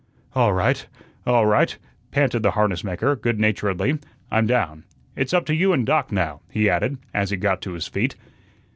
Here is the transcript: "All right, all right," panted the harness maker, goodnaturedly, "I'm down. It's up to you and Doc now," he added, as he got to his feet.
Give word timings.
"All 0.33 0.51
right, 0.51 0.87
all 1.27 1.45
right," 1.45 1.77
panted 2.09 2.41
the 2.41 2.49
harness 2.57 2.83
maker, 2.83 3.15
goodnaturedly, 3.15 4.01
"I'm 4.31 4.47
down. 4.47 4.83
It's 5.15 5.31
up 5.31 5.45
to 5.45 5.53
you 5.55 5.73
and 5.73 5.85
Doc 5.85 6.11
now," 6.11 6.41
he 6.49 6.67
added, 6.71 6.97
as 7.13 7.29
he 7.29 7.37
got 7.37 7.61
to 7.61 7.73
his 7.73 7.85
feet. 7.85 8.15